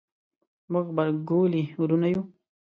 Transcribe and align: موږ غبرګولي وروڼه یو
موږ 0.71 0.85
غبرګولي 0.93 1.63
وروڼه 1.81 2.07
یو 2.13 2.21